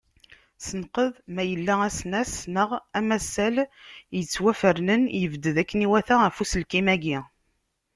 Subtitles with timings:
[0.65, 2.69] Senqed ma yella asnas neɣ
[2.99, 3.55] amasal
[4.17, 7.17] yettwafernen yebded akken iwata ɣef uselkim-agi.